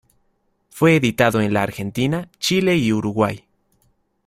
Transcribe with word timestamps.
Fue 0.71 0.95
editado 0.95 1.41
en 1.41 1.53
la 1.53 1.61
Argentina, 1.61 2.27
Chile 2.39 2.75
y 2.75 2.91
Uruguay. 2.91 3.45